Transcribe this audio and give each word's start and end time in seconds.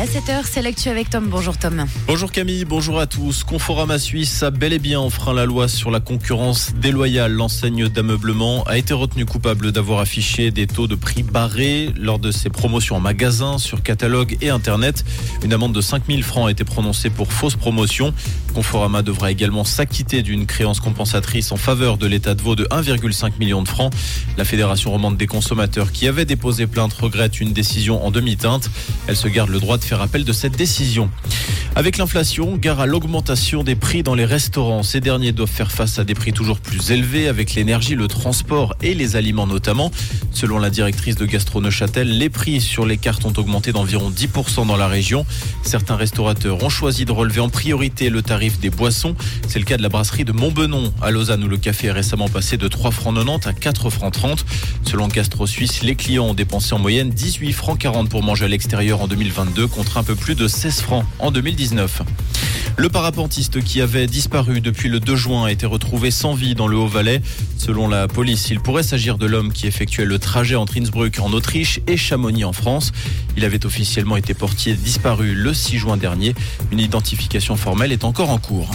À 0.00 0.06
7h, 0.06 0.44
c'est 0.50 0.62
l'actu 0.62 0.88
avec 0.88 1.10
Tom. 1.10 1.28
Bonjour 1.28 1.58
Tom. 1.58 1.84
Bonjour 2.06 2.32
Camille, 2.32 2.64
bonjour 2.64 2.98
à 2.98 3.06
tous. 3.06 3.44
Conforama 3.44 3.98
Suisse 3.98 4.42
a 4.42 4.50
bel 4.50 4.72
et 4.72 4.78
bien 4.78 4.98
enfreint 4.98 5.34
la 5.34 5.44
loi 5.44 5.68
sur 5.68 5.90
la 5.90 6.00
concurrence 6.00 6.72
déloyale. 6.74 7.32
L'enseigne 7.32 7.86
d'ameublement 7.86 8.62
a 8.62 8.78
été 8.78 8.94
retenue 8.94 9.26
coupable 9.26 9.72
d'avoir 9.72 10.00
affiché 10.00 10.50
des 10.52 10.66
taux 10.66 10.86
de 10.86 10.94
prix 10.94 11.22
barrés 11.22 11.92
lors 11.98 12.18
de 12.18 12.30
ses 12.30 12.48
promotions 12.48 12.96
en 12.96 13.00
magasin, 13.00 13.58
sur 13.58 13.82
catalogue 13.82 14.38
et 14.40 14.48
Internet. 14.48 15.04
Une 15.44 15.52
amende 15.52 15.74
de 15.74 15.82
5000 15.82 16.24
francs 16.24 16.48
a 16.48 16.50
été 16.50 16.64
prononcée 16.64 17.10
pour 17.10 17.30
fausse 17.30 17.56
promotion. 17.56 18.14
Conforama 18.54 19.02
devra 19.02 19.30
également 19.30 19.64
s'acquitter 19.64 20.22
d'une 20.22 20.46
créance 20.46 20.80
compensatrice 20.80 21.52
en 21.52 21.56
faveur 21.56 21.98
de 21.98 22.06
l'État 22.06 22.34
de 22.34 22.40
Vaud 22.40 22.56
de 22.56 22.64
1,5 22.64 23.32
million 23.38 23.62
de 23.62 23.68
francs. 23.68 23.92
La 24.38 24.46
Fédération 24.46 24.92
romande 24.92 25.18
des 25.18 25.26
consommateurs 25.26 25.92
qui 25.92 26.08
avait 26.08 26.24
déposé 26.24 26.66
plainte 26.66 26.94
regrette 26.94 27.38
une 27.38 27.52
décision 27.52 28.02
en 28.02 28.10
demi-teinte. 28.10 28.70
Elle 29.06 29.16
se 29.16 29.28
garde 29.28 29.50
le 29.50 29.60
droit 29.60 29.76
de 29.76 29.89
faire 29.90 30.02
appel 30.02 30.24
de 30.24 30.32
cette 30.32 30.56
décision. 30.56 31.10
Avec 31.76 31.98
l'inflation, 31.98 32.56
gare 32.56 32.80
à 32.80 32.86
l'augmentation 32.86 33.62
des 33.62 33.76
prix 33.76 34.02
dans 34.02 34.16
les 34.16 34.24
restaurants. 34.24 34.82
Ces 34.82 35.00
derniers 35.00 35.30
doivent 35.30 35.48
faire 35.48 35.70
face 35.70 36.00
à 36.00 36.04
des 36.04 36.14
prix 36.14 36.32
toujours 36.32 36.58
plus 36.58 36.90
élevés 36.90 37.28
avec 37.28 37.54
l'énergie, 37.54 37.94
le 37.94 38.08
transport 38.08 38.74
et 38.82 38.92
les 38.92 39.14
aliments 39.14 39.46
notamment. 39.46 39.92
Selon 40.32 40.58
la 40.58 40.68
directrice 40.68 41.14
de 41.14 41.24
Gastro 41.26 41.60
Neuchâtel, 41.60 42.18
les 42.18 42.28
prix 42.28 42.60
sur 42.60 42.84
les 42.84 42.96
cartes 42.96 43.24
ont 43.24 43.32
augmenté 43.36 43.70
d'environ 43.70 44.10
10% 44.10 44.66
dans 44.66 44.76
la 44.76 44.88
région. 44.88 45.24
Certains 45.62 45.94
restaurateurs 45.94 46.62
ont 46.62 46.68
choisi 46.68 47.04
de 47.04 47.12
relever 47.12 47.40
en 47.40 47.48
priorité 47.48 48.10
le 48.10 48.20
tarif 48.20 48.58
des 48.58 48.70
boissons. 48.70 49.14
C'est 49.46 49.60
le 49.60 49.64
cas 49.64 49.76
de 49.76 49.82
la 49.82 49.88
brasserie 49.88 50.24
de 50.24 50.32
Montbenon 50.32 50.92
à 51.00 51.12
Lausanne 51.12 51.44
où 51.44 51.48
le 51.48 51.56
café 51.56 51.86
est 51.86 51.92
récemment 51.92 52.28
passé 52.28 52.56
de 52.56 52.66
3 52.66 52.90
francs 52.90 53.14
90 53.14 53.46
à 53.46 53.52
4 53.52 53.90
francs 53.90 54.12
30. 54.12 54.44
Selon 54.84 55.06
Gastro 55.06 55.46
Suisse, 55.46 55.82
les 55.82 55.94
clients 55.94 56.26
ont 56.26 56.34
dépensé 56.34 56.74
en 56.74 56.80
moyenne 56.80 57.10
18 57.10 57.52
francs 57.52 57.78
40 57.78 58.08
pour 58.08 58.24
manger 58.24 58.46
à 58.46 58.48
l'extérieur 58.48 59.00
en 59.00 59.06
2022 59.06 59.68
contre 59.68 59.98
un 59.98 60.02
peu 60.02 60.16
plus 60.16 60.34
de 60.34 60.48
16 60.48 60.80
francs 60.80 61.04
en 61.20 61.30
2019. 61.30 61.59
Le 62.78 62.88
parapentiste 62.88 63.62
qui 63.62 63.82
avait 63.82 64.06
disparu 64.06 64.62
depuis 64.62 64.88
le 64.88 64.98
2 64.98 65.14
juin 65.14 65.44
a 65.44 65.52
été 65.52 65.66
retrouvé 65.66 66.10
sans 66.10 66.32
vie 66.32 66.54
dans 66.54 66.66
le 66.66 66.78
Haut-Valais. 66.78 67.20
Selon 67.58 67.86
la 67.86 68.08
police, 68.08 68.48
il 68.48 68.60
pourrait 68.60 68.82
s'agir 68.82 69.18
de 69.18 69.26
l'homme 69.26 69.52
qui 69.52 69.66
effectuait 69.66 70.06
le 70.06 70.18
trajet 70.18 70.56
entre 70.56 70.78
Innsbruck 70.78 71.18
en 71.18 71.30
Autriche 71.34 71.80
et 71.86 71.98
Chamonix 71.98 72.44
en 72.44 72.54
France. 72.54 72.92
Il 73.36 73.44
avait 73.44 73.66
officiellement 73.66 74.16
été 74.16 74.32
portier 74.32 74.72
disparu 74.72 75.34
le 75.34 75.52
6 75.52 75.76
juin 75.76 75.98
dernier. 75.98 76.34
Une 76.72 76.78
identification 76.78 77.56
formelle 77.56 77.92
est 77.92 78.04
encore 78.04 78.30
en 78.30 78.38
cours. 78.38 78.70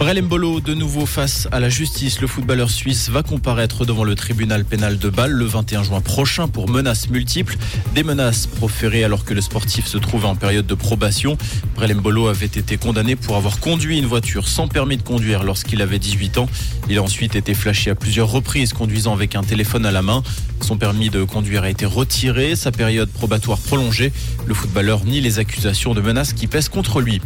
Brel 0.00 0.22
Mbolo, 0.22 0.60
de 0.60 0.72
nouveau 0.72 1.04
face 1.04 1.46
à 1.52 1.60
la 1.60 1.68
justice, 1.68 2.22
le 2.22 2.26
footballeur 2.26 2.70
suisse 2.70 3.10
va 3.10 3.22
comparaître 3.22 3.84
devant 3.84 4.02
le 4.02 4.14
tribunal 4.14 4.64
pénal 4.64 4.98
de 4.98 5.10
Bâle 5.10 5.32
le 5.32 5.44
21 5.44 5.82
juin 5.82 6.00
prochain 6.00 6.48
pour 6.48 6.70
menaces 6.70 7.10
multiples. 7.10 7.58
Des 7.94 8.02
menaces 8.02 8.46
proférées 8.46 9.04
alors 9.04 9.26
que 9.26 9.34
le 9.34 9.42
sportif 9.42 9.86
se 9.86 9.98
trouvait 9.98 10.26
en 10.26 10.36
période 10.36 10.66
de 10.66 10.74
probation. 10.74 11.36
Brel 11.74 11.94
Mbolo 11.96 12.28
avait 12.28 12.46
été 12.46 12.78
condamné 12.78 13.14
pour 13.14 13.36
avoir 13.36 13.60
conduit 13.60 13.98
une 13.98 14.06
voiture 14.06 14.48
sans 14.48 14.68
permis 14.68 14.96
de 14.96 15.02
conduire 15.02 15.42
lorsqu'il 15.42 15.82
avait 15.82 15.98
18 15.98 16.38
ans. 16.38 16.48
Il 16.88 16.96
a 16.96 17.02
ensuite 17.02 17.36
été 17.36 17.52
flashé 17.52 17.90
à 17.90 17.94
plusieurs 17.94 18.30
reprises 18.30 18.72
conduisant 18.72 19.12
avec 19.12 19.34
un 19.34 19.42
téléphone 19.42 19.84
à 19.84 19.92
la 19.92 20.00
main. 20.00 20.22
Son 20.62 20.78
permis 20.78 21.10
de 21.10 21.24
conduire 21.24 21.64
a 21.64 21.68
été 21.68 21.84
retiré, 21.84 22.56
sa 22.56 22.72
période 22.72 23.10
probatoire 23.10 23.58
prolongée. 23.58 24.14
Le 24.46 24.54
footballeur 24.54 25.04
nie 25.04 25.20
les 25.20 25.38
accusations 25.38 25.92
de 25.92 26.00
menaces 26.00 26.32
qui 26.32 26.46
pèsent 26.46 26.70
contre 26.70 27.02
lui. 27.02 27.20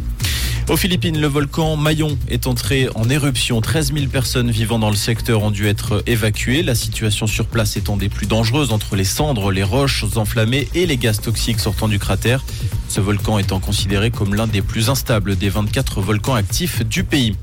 Aux 0.71 0.79
Philippines, 0.79 1.21
le 1.21 1.27
volcan 1.27 1.77
Mayon 1.77 2.17
est 2.29 2.47
entré 2.47 2.89
en 2.95 3.11
éruption. 3.11 3.61
13 3.61 3.93
000 3.93 4.07
personnes 4.07 4.51
vivant 4.51 4.79
dans 4.79 4.89
le 4.89 4.97
secteur 4.97 5.43
ont 5.43 5.51
dû 5.51 5.69
être 5.69 6.03
évacuées. 6.07 6.63
La 6.63 6.75
situation 6.75 7.27
sur 7.27 7.47
place 7.47 7.77
étant 7.77 7.99
des 7.99 8.09
plus 8.09 8.27
dangereuses 8.27 8.73
entre 8.73 8.97
les 8.97 9.05
cendres, 9.05 9.53
les 9.53 9.63
roches 9.63 10.07
enflammées 10.17 10.67
et 10.75 10.87
les 10.87 10.97
gaz 10.97 11.21
toxiques 11.21 11.61
sortant 11.61 11.87
du 11.87 11.99
cratère. 11.99 12.43
Ce 12.89 12.99
volcan 13.01 13.39
étant 13.39 13.61
considéré 13.61 14.11
comme 14.11 14.35
l'un 14.35 14.47
des 14.47 14.63
plus 14.63 14.89
instables 14.89 15.37
des 15.37 15.51
24 15.51 16.01
volcans 16.01 16.35
actifs 16.35 16.83
du 16.87 17.05
pays. 17.05 17.37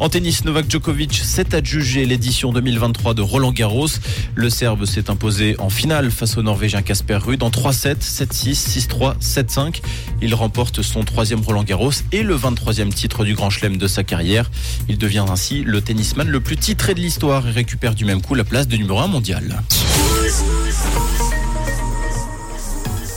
En 0.00 0.08
tennis, 0.08 0.44
Novak 0.44 0.70
Djokovic 0.70 1.14
s'est 1.14 1.54
adjugé 1.54 2.04
l'édition 2.04 2.52
2023 2.52 3.14
de 3.14 3.22
Roland 3.22 3.52
Garros. 3.52 3.88
Le 4.34 4.50
Serbe 4.50 4.84
s'est 4.84 5.10
imposé 5.10 5.56
en 5.58 5.70
finale 5.70 6.10
face 6.10 6.36
au 6.36 6.42
Norvégien 6.42 6.82
Casper 6.82 7.16
Ruud 7.16 7.42
en 7.42 7.50
3-7, 7.50 7.96
7-6, 8.00 8.88
6-3, 8.88 9.18
7-5. 9.20 9.80
Il 10.22 10.34
remporte 10.34 10.82
son 10.82 11.04
troisième 11.04 11.40
Roland 11.40 11.64
Garros 11.64 11.92
et 12.12 12.22
le 12.22 12.36
23e 12.36 12.92
titre 12.92 13.24
du 13.24 13.34
Grand 13.34 13.50
Chelem 13.50 13.76
de 13.76 13.86
sa 13.86 14.04
carrière. 14.04 14.50
Il 14.88 14.98
devient 14.98 15.24
ainsi 15.28 15.62
le 15.62 15.80
tennisman 15.80 16.28
le 16.28 16.40
plus 16.40 16.56
titré 16.56 16.94
de 16.94 17.00
l'histoire 17.00 17.46
et 17.46 17.50
récupère 17.50 17.94
du 17.94 18.04
même 18.04 18.20
coup 18.20 18.34
la 18.34 18.44
place 18.44 18.68
de 18.68 18.76
numéro 18.76 18.98
1 18.98 19.06
mondial. 19.06 19.62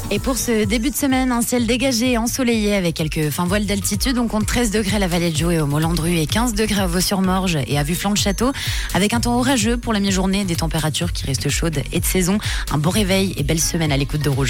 Et 0.10 0.20
pour 0.20 0.38
ce 0.38 0.64
début 0.64 0.90
de 0.90 0.96
semaine, 0.96 1.34
un 1.34 1.42
ciel 1.42 1.68
dégagé 1.68 2.14
et 2.14 2.18
ensoleillé 2.18 2.76
avec 2.76 2.96
quelques 2.96 3.30
fins 3.30 3.44
voiles 3.44 3.66
d'altitude. 3.66 4.18
On 4.18 4.30
compte 4.30 4.46
13 4.46 4.72
degrés 4.72 5.00
la 5.00 5.08
vallée 5.10 5.32
de 5.32 5.36
Joux 5.36 5.52
et 5.52 5.60
au 5.60 5.66
Molandru 5.66 6.16
et 6.16 6.26
15 6.26 6.54
degrés 6.54 6.80
à 6.80 6.88
Vaux-sur-Morge 6.88 7.58
et 7.68 7.78
à 7.78 7.84
Vue-Flanc 7.84 8.12
de 8.12 8.18
Château. 8.18 8.54
Avec 8.94 9.14
un 9.14 9.20
temps 9.20 9.38
orageux 9.38 9.76
pour 9.76 9.92
la 9.92 10.00
mi-journée, 10.00 10.46
des 10.46 10.56
températures 10.56 11.12
qui 11.12 11.26
restent 11.26 11.50
chaudes 11.50 11.82
et 11.92 12.00
de 12.00 12.06
saison. 12.06 12.38
Un 12.72 12.78
beau 12.78 12.90
réveil 12.90 13.34
et 13.36 13.44
belle 13.44 13.60
semaine 13.60 13.92
à 13.92 13.98
l'écoute 13.98 14.22
de 14.22 14.30
Rouge. 14.30 14.46